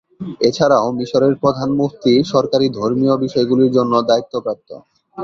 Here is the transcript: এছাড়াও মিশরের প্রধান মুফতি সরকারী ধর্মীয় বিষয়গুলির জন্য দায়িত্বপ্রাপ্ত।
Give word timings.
এছাড়াও 0.41 0.87
মিশরের 0.97 1.33
প্রধান 1.43 1.69
মুফতি 1.79 2.13
সরকারী 2.33 2.67
ধর্মীয় 2.79 3.15
বিষয়গুলির 3.23 3.71
জন্য 3.77 3.93
দায়িত্বপ্রাপ্ত। 4.09 4.69